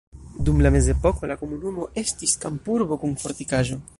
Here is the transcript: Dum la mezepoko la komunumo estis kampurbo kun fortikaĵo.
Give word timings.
Dum 0.45 0.61
la 0.65 0.71
mezepoko 0.75 1.29
la 1.33 1.35
komunumo 1.43 1.85
estis 2.05 2.35
kampurbo 2.47 3.01
kun 3.05 3.17
fortikaĵo. 3.25 3.81